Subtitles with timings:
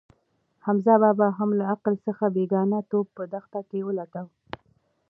[0.65, 4.33] حمزه بابا هم له عقل څخه بېګانه توب په دښته کې لټاوه.